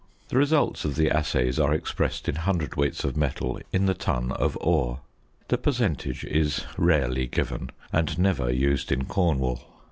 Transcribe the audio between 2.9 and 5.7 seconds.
of metal in the ton of ore. The